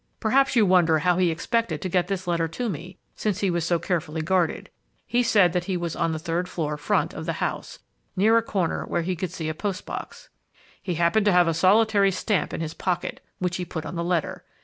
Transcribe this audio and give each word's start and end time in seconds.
Perhaps 0.19 0.55
you 0.55 0.65
wonder 0.65 0.97
how 0.97 1.17
he 1.17 1.29
expected 1.29 1.79
to 1.79 1.87
get 1.87 2.07
this 2.07 2.25
letter 2.25 2.47
to 2.47 2.67
me, 2.69 2.97
since 3.15 3.41
he 3.41 3.51
was 3.51 3.63
so 3.63 3.77
carefully 3.77 4.23
guarded. 4.23 4.71
He 5.05 5.21
said 5.21 5.53
that 5.53 5.65
he 5.65 5.77
was 5.77 5.95
on 5.95 6.11
the 6.11 6.17
third 6.17 6.49
floor, 6.49 6.75
front, 6.75 7.13
of 7.13 7.27
the 7.27 7.33
house, 7.33 7.77
near 8.15 8.35
a 8.35 8.41
corner 8.41 8.83
where 8.83 9.03
he 9.03 9.15
could 9.15 9.29
see 9.31 9.47
a 9.47 9.53
post 9.53 9.85
box. 9.85 10.29
He 10.81 10.95
happened 10.95 11.27
to 11.27 11.31
have 11.31 11.47
a 11.47 11.53
solitary 11.53 12.09
stamp 12.09 12.51
in 12.51 12.61
his 12.61 12.73
pocket, 12.73 13.23
which 13.37 13.57
he 13.57 13.63
put 13.63 13.85
on 13.85 13.93
the 13.93 14.03
letter. 14.03 14.43